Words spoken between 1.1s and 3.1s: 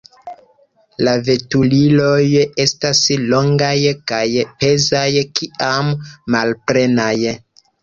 veturiloj estas